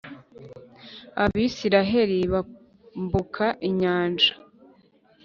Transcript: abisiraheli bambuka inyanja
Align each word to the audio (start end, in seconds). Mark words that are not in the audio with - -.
abisiraheli 1.23 2.19
bambuka 2.31 3.45
inyanja 3.69 4.33